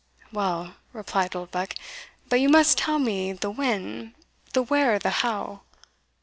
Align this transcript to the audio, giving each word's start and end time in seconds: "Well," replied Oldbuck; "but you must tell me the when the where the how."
"Well," 0.33 0.77
replied 0.93 1.35
Oldbuck; 1.35 1.75
"but 2.27 2.39
you 2.39 2.49
must 2.49 2.75
tell 2.75 2.97
me 2.97 3.33
the 3.33 3.51
when 3.51 4.15
the 4.53 4.63
where 4.63 4.97
the 4.97 5.11
how." 5.21 5.61